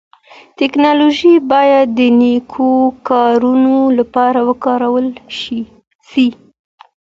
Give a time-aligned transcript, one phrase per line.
[0.59, 2.71] ټکنالوژي بايد د نيکو
[3.09, 5.07] کارونو لپاره وکارول
[6.11, 6.27] سي.